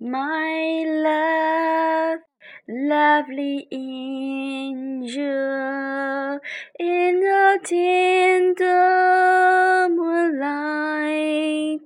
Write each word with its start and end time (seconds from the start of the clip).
My 0.00 0.84
love, 0.86 2.18
lovely 2.68 3.68
angel, 3.70 5.20
in 6.80 7.20
the 7.20 7.60
tender 7.62 8.68
moonlight, 9.94 11.80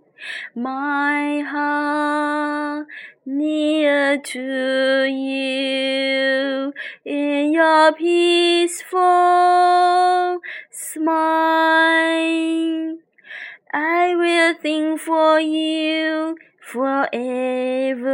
my 0.55 1.41
heart 1.47 2.87
near 3.27 4.19
to 4.19 5.05
you 5.05 6.73
in 7.05 7.53
your 7.53 7.93
peaceful 7.93 8.99
smile. 10.71 11.39
I 13.71 14.15
will 14.17 14.55
think 14.55 14.99
for 14.99 15.39
you 15.39 16.39
forever. 16.69 18.13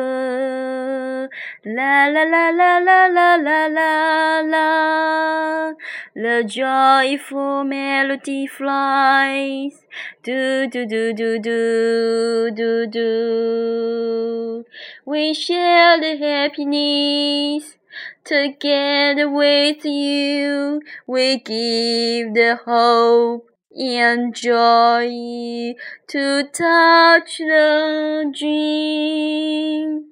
La 1.64 2.06
la 2.06 2.22
la 2.22 2.50
la 2.50 2.78
la 2.78 3.06
la 3.06 3.36
la 3.36 3.66
la 3.66 4.40
la. 4.40 5.72
The 6.14 6.44
joyful 6.46 7.64
melody 7.64 8.46
flies. 8.46 9.84
Do 10.22 10.68
do 10.68 10.86
do 10.86 11.12
do 11.12 11.38
do 11.40 12.50
do 12.54 12.86
do. 12.86 14.64
We 15.04 15.34
share 15.34 16.00
the 16.00 16.16
happiness. 16.16 17.76
Together 18.24 19.28
with 19.28 19.84
you, 19.84 20.80
we 21.06 21.38
give 21.38 22.34
the 22.34 22.58
hope 22.64 23.53
and 23.76 24.32
joy 24.34 25.74
to 26.06 26.44
touch 26.52 27.38
the 27.38 28.32
dream. 28.38 30.04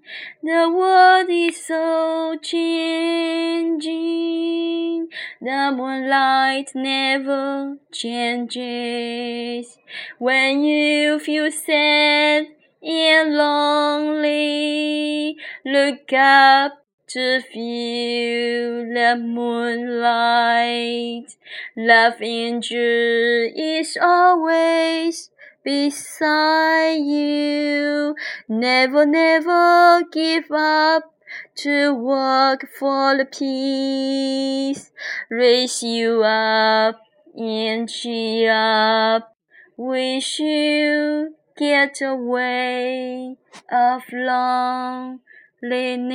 The 0.43 0.69
world 0.75 1.31
is 1.31 1.65
so 1.65 2.37
changing. 2.43 3.93
The 5.41 5.73
moonlight 5.77 6.73
never 6.75 7.77
changes. 7.93 9.79
When 10.19 10.65
you 10.65 11.21
feel 11.21 11.53
sad 11.53 12.47
and 12.83 13.37
lonely, 13.37 15.37
look 15.65 16.13
up 16.13 16.82
to 17.13 17.41
feel 17.43 18.87
the 18.87 19.17
moonlight. 19.21 20.17
Love 21.77 22.23
angel 22.23 23.51
is 23.55 23.99
always 24.01 25.29
beside 25.63 26.95
you. 26.95 28.15
Never, 28.49 29.05
never 29.05 30.03
give 30.11 30.51
up 30.51 31.13
to 31.57 31.93
work 31.93 32.67
for 32.79 33.19
the 33.19 33.27
peace. 33.27 34.91
Raise 35.29 35.83
you 35.83 36.23
up 36.25 36.99
and 37.35 37.91
cheer 37.91 38.53
up. 38.53 39.37
Wish 39.77 40.39
you 40.39 41.35
get 41.59 42.01
away 42.01 43.37
of 43.71 44.03
long 44.11 45.21
Lenes. 45.63 46.11